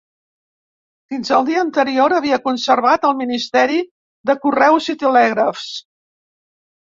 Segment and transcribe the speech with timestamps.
[1.13, 3.77] Fins al dia anterior havia conservat el ministeri
[4.31, 5.69] de correus i telègrafs.